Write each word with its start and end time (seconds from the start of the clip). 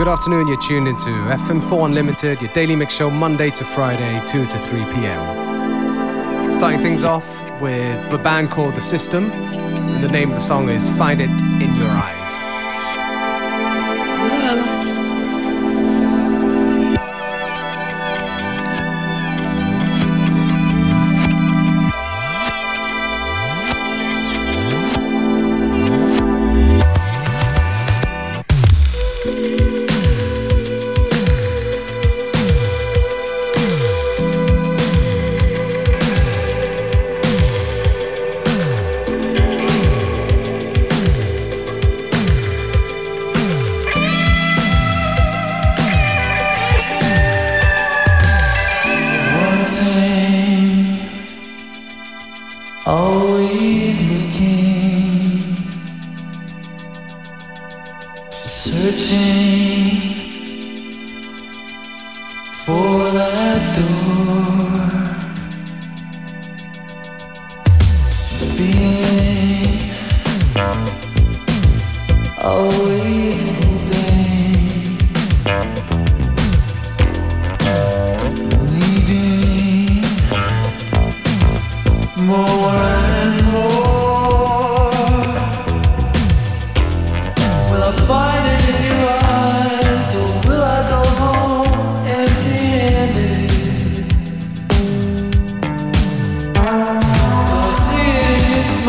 Good 0.00 0.08
afternoon, 0.08 0.46
you're 0.46 0.56
tuned 0.56 0.88
into 0.88 1.10
FM4 1.10 1.84
Unlimited, 1.84 2.40
your 2.40 2.50
daily 2.54 2.74
mix 2.74 2.94
show 2.94 3.10
Monday 3.10 3.50
to 3.50 3.64
Friday, 3.66 4.24
2 4.24 4.46
to 4.46 4.58
3 4.58 4.84
p.m. 4.94 6.50
Starting 6.50 6.80
things 6.80 7.04
off 7.04 7.28
with 7.60 8.10
a 8.10 8.16
band 8.16 8.50
called 8.50 8.74
The 8.74 8.80
System, 8.80 9.30
and 9.30 10.02
the 10.02 10.08
name 10.08 10.30
of 10.30 10.36
the 10.36 10.40
song 10.40 10.70
is 10.70 10.88
Find 10.92 11.20
It 11.20 11.28
in 11.28 11.76
Your 11.76 11.90
Eyes. 11.90 12.49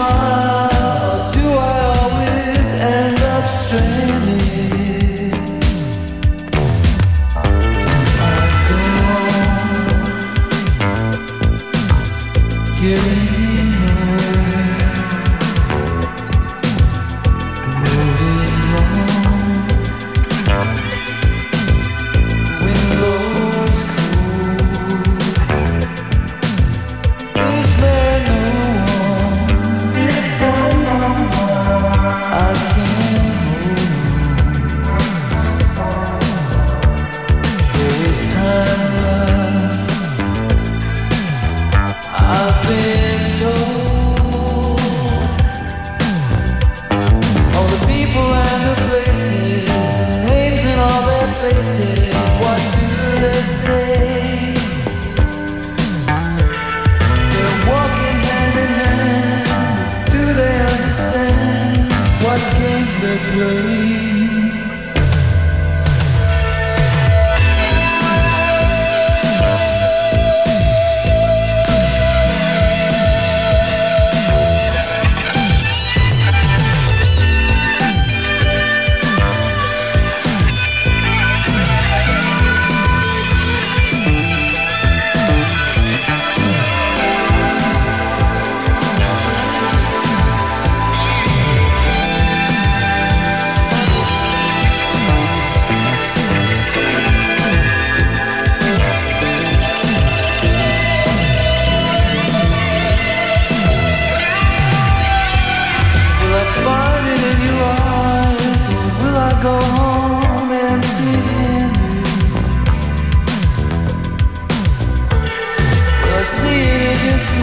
far 0.01 0.40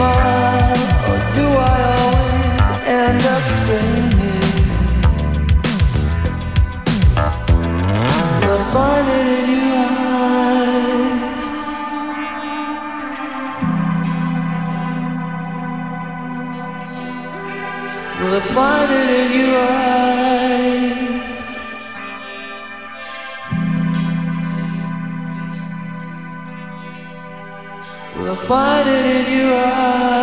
or 0.01 1.17
do 1.35 1.45
I 1.45 1.77
always 1.99 2.65
end 2.87 3.21
up 3.35 3.43
I 8.51 8.59
find 8.71 9.07
it 9.17 9.27
in 9.37 9.45
your 9.55 9.75
eyes. 10.15 11.43
Will 18.21 18.35
I 18.35 18.41
find 18.55 18.91
it 18.91 19.09
in 19.19 19.29
your 19.39 19.57
eyes? 19.57 19.78
find 28.49 28.89
it 28.89 29.05
in 29.05 29.25
your 29.31 29.55
eyes. 29.55 30.18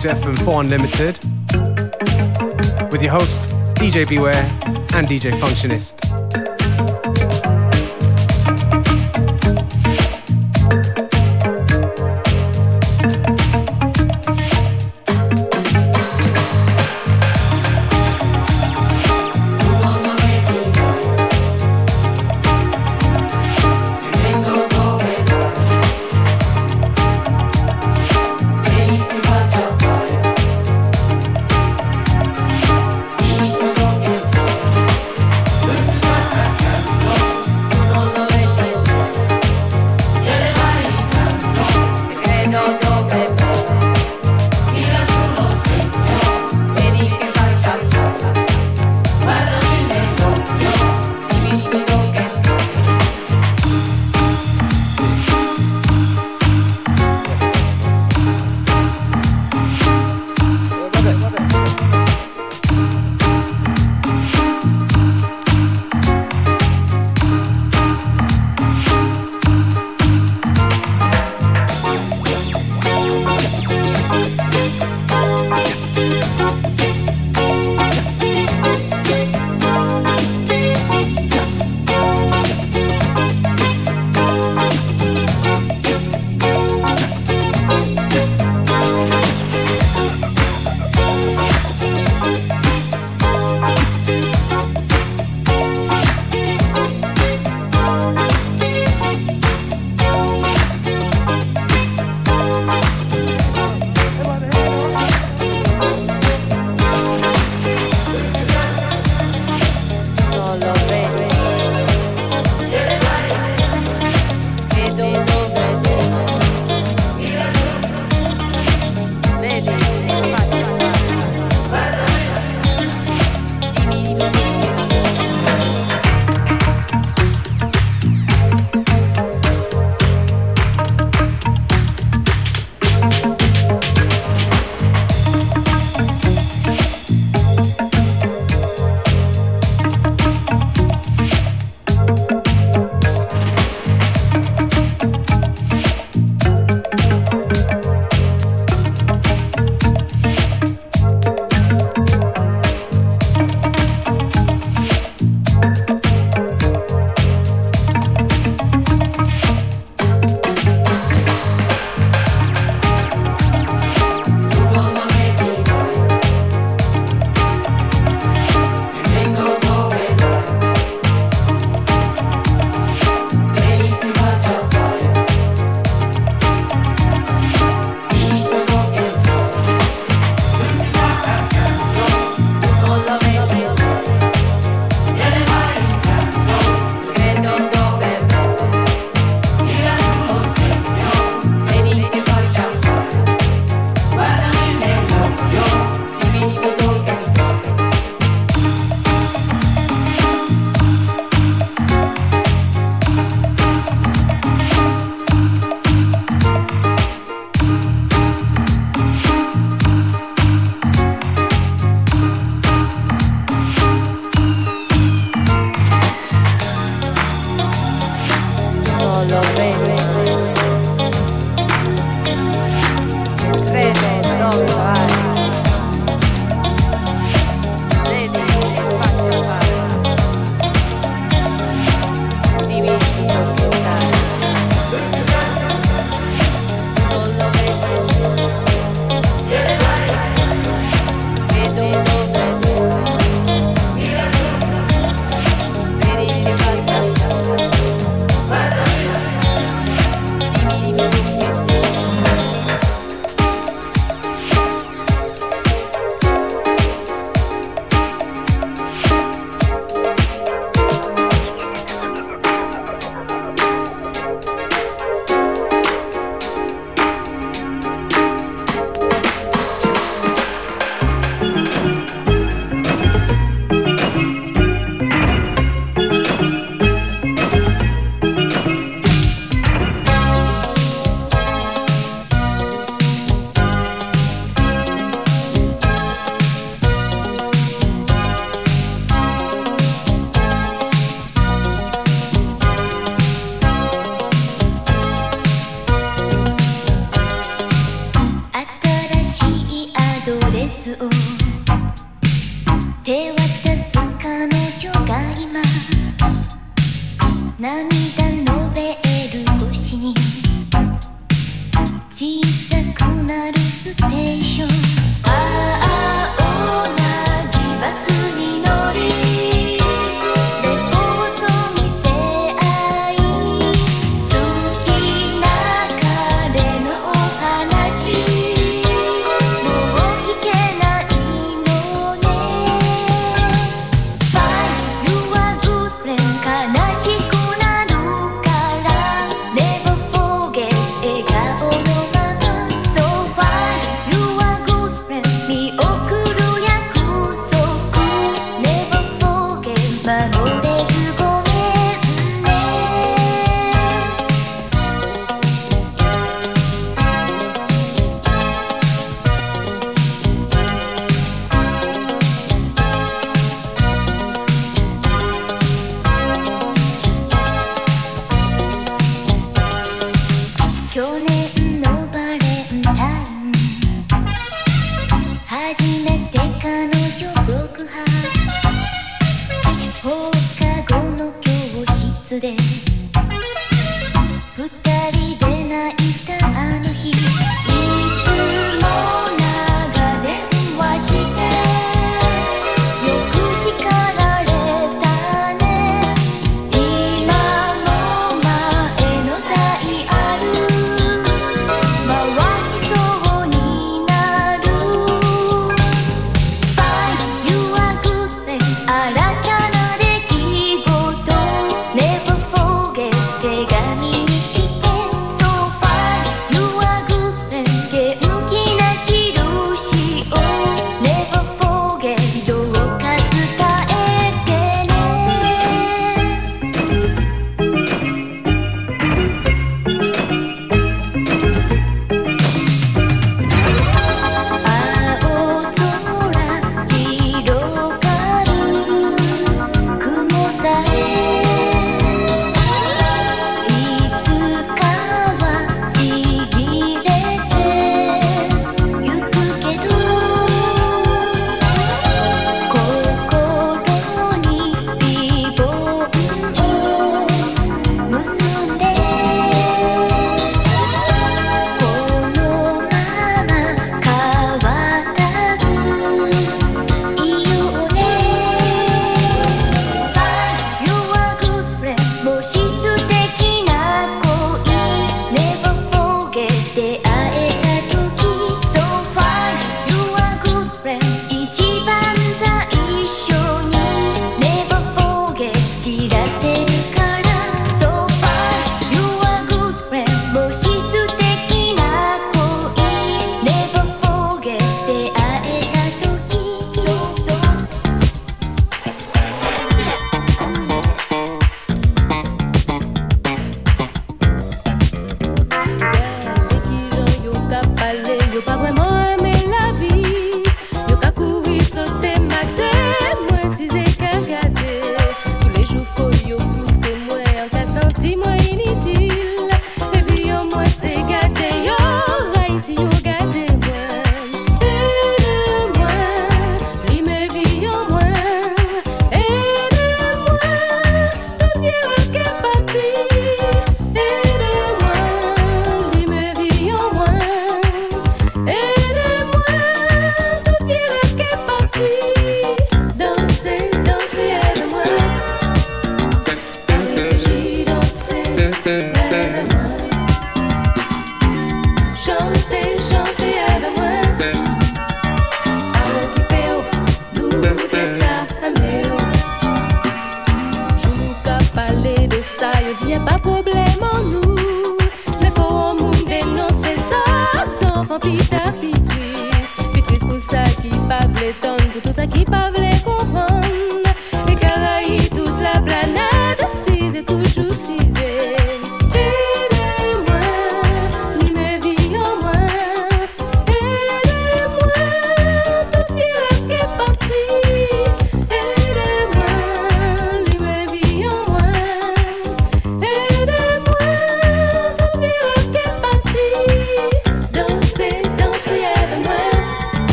To 0.00 0.08
FM4 0.08 0.60
Unlimited 0.60 1.18
with 2.90 3.02
your 3.02 3.12
hosts, 3.12 3.74
DJ 3.74 4.08
Beware 4.08 4.32
and 4.94 5.06
DJ 5.06 5.30
Functionist. 5.38 6.09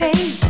pace. 0.00 0.49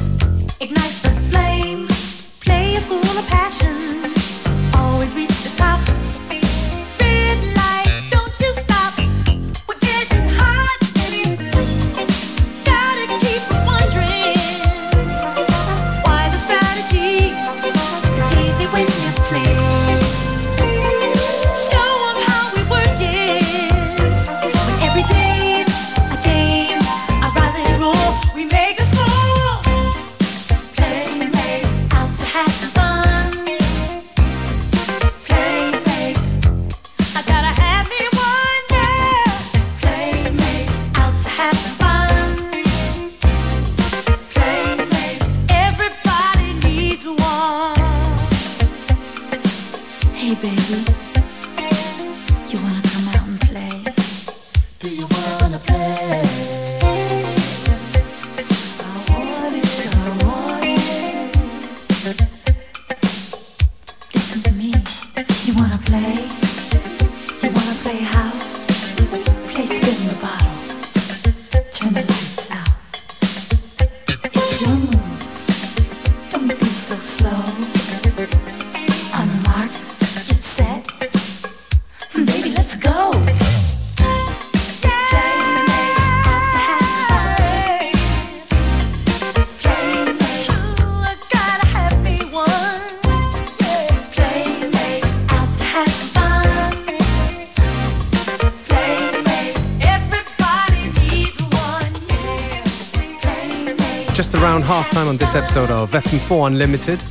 Halftime 104.38 105.08
on 105.08 105.16
this 105.16 105.34
episode 105.34 105.70
of 105.70 105.90
FM4 105.90 106.46
Unlimited. 106.46 107.02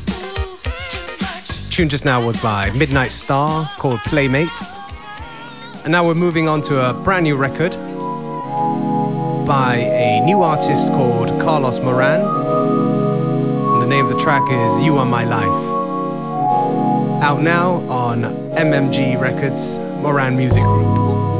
Tune 1.69 1.89
just 1.89 2.05
now 2.05 2.25
was 2.25 2.41
by 2.41 2.71
Midnight 2.71 3.11
Star 3.11 3.69
called 3.77 3.99
Playmate. 4.01 4.49
And 5.83 5.91
now 5.91 6.05
we're 6.05 6.15
moving 6.15 6.47
on 6.47 6.61
to 6.63 6.89
a 6.89 6.93
brand 6.93 7.23
new 7.23 7.35
record 7.35 7.73
by 9.45 9.75
a 9.77 10.21
new 10.21 10.41
artist 10.41 10.89
called 10.89 11.29
Carlos 11.41 11.79
Moran. 11.79 12.21
And 12.21 13.81
the 13.81 13.87
name 13.87 14.05
of 14.05 14.11
the 14.11 14.19
track 14.19 14.43
is 14.49 14.81
You 14.81 14.97
Are 14.97 15.05
My 15.05 15.23
Life. 15.23 15.79
Out 17.23 17.41
now 17.41 17.75
on 17.89 18.21
MMG 18.55 19.19
Records, 19.19 19.77
Moran 20.01 20.37
Music 20.37 20.63
Group. 20.63 21.38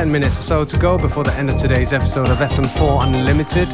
10 0.00 0.10
minutes 0.10 0.38
or 0.38 0.42
so 0.42 0.64
to 0.64 0.78
go 0.78 0.96
before 0.96 1.24
the 1.24 1.32
end 1.34 1.50
of 1.50 1.58
today's 1.58 1.92
episode 1.92 2.30
of 2.30 2.38
FM4 2.38 3.06
Unlimited. 3.06 3.68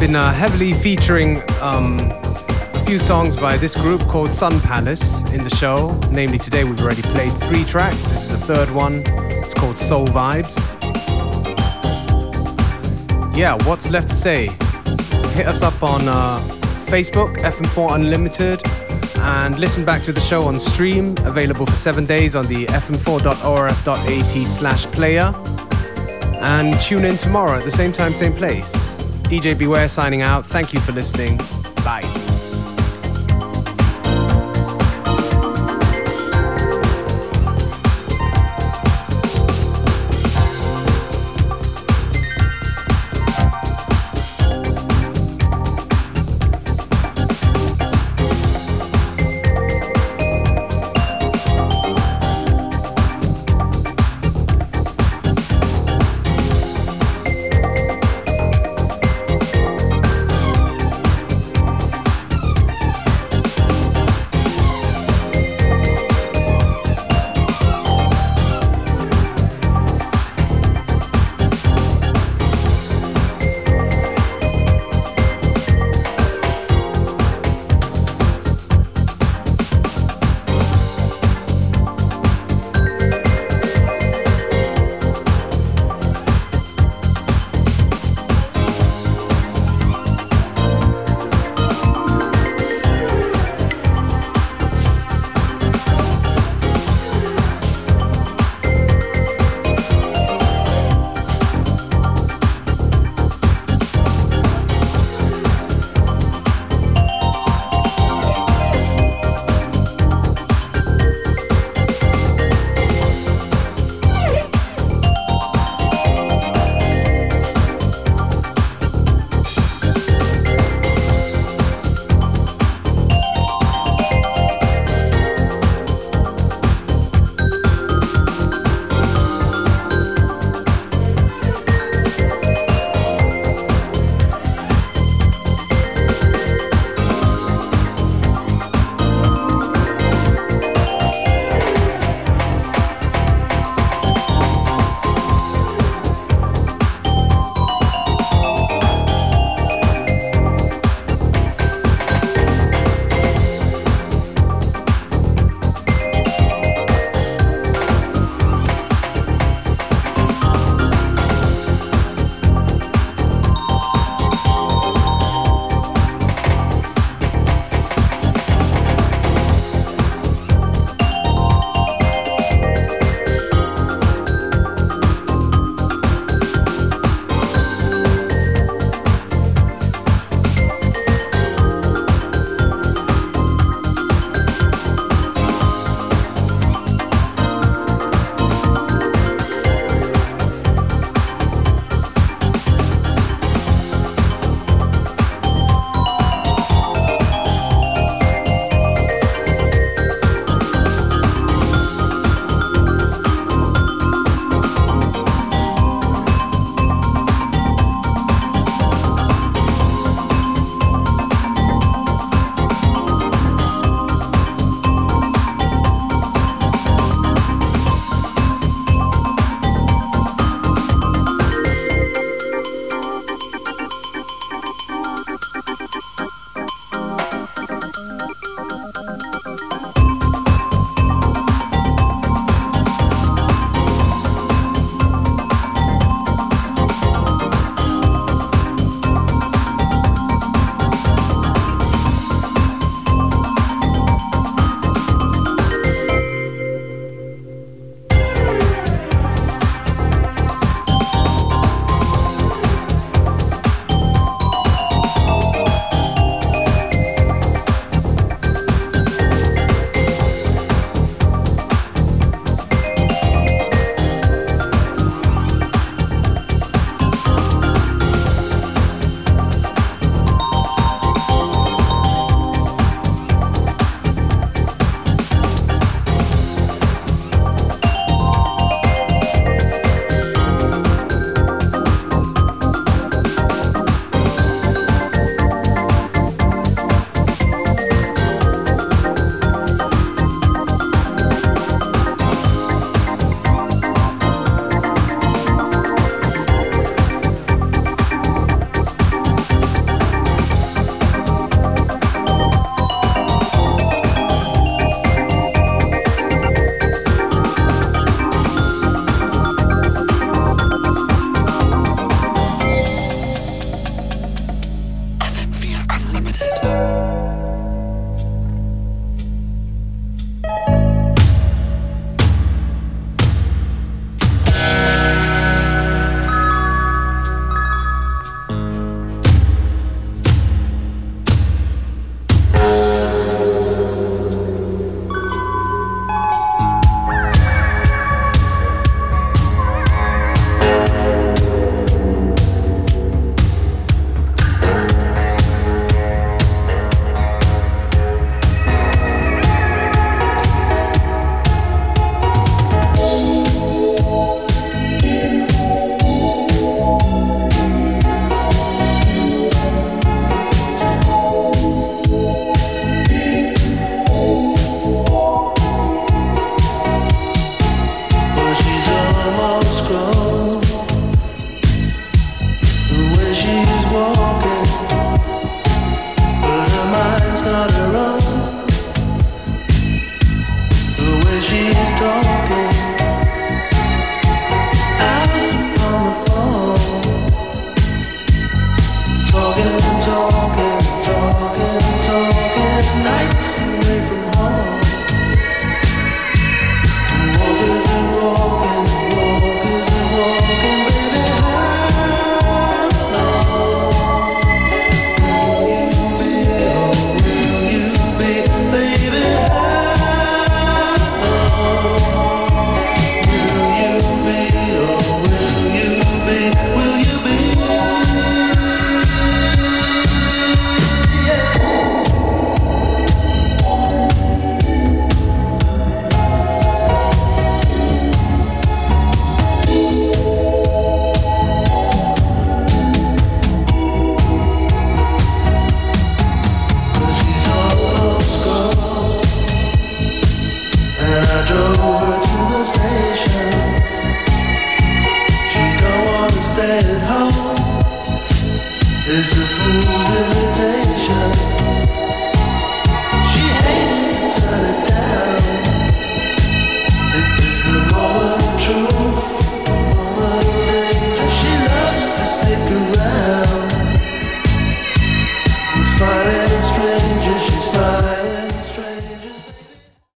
Been 0.00 0.16
uh, 0.16 0.32
heavily 0.32 0.72
featuring 0.72 1.42
um, 1.60 1.98
a 2.00 2.84
few 2.86 2.98
songs 2.98 3.36
by 3.36 3.58
this 3.58 3.78
group 3.78 4.00
called 4.00 4.30
Sun 4.30 4.62
Palace 4.62 5.30
in 5.34 5.44
the 5.44 5.50
show. 5.50 6.00
Namely, 6.10 6.38
today 6.38 6.64
we've 6.64 6.80
already 6.80 7.02
played 7.02 7.32
three 7.32 7.64
tracks. 7.64 8.02
This 8.04 8.22
is 8.22 8.28
the 8.30 8.46
third 8.46 8.70
one. 8.70 9.02
It's 9.44 9.52
called 9.52 9.76
Soul 9.76 10.06
Vibes. 10.06 10.56
Yeah, 13.36 13.58
what's 13.66 13.90
left 13.90 14.08
to 14.08 14.14
say? 14.14 14.46
Hit 15.34 15.46
us 15.46 15.62
up 15.62 15.82
on 15.82 16.08
uh, 16.08 16.38
Facebook, 16.86 17.36
FM4 17.40 17.96
Unlimited, 17.96 18.60
and 19.26 19.58
listen 19.58 19.84
back 19.84 20.02
to 20.02 20.12
the 20.12 20.20
show 20.20 20.42
on 20.42 20.60
stream, 20.60 21.16
available 21.24 21.66
for 21.66 21.74
seven 21.74 22.06
days 22.06 22.36
on 22.36 22.46
the 22.46 22.66
fm4.orf.at 22.66 24.46
slash 24.46 24.86
player. 24.86 25.34
And 26.40 26.78
tune 26.80 27.04
in 27.04 27.16
tomorrow 27.16 27.58
at 27.58 27.64
the 27.64 27.70
same 27.70 27.90
time, 27.90 28.12
same 28.12 28.34
place. 28.34 28.94
DJ 29.24 29.58
Beware 29.58 29.88
signing 29.88 30.22
out. 30.22 30.46
Thank 30.46 30.72
you 30.72 30.80
for 30.80 30.92
listening. 30.92 31.40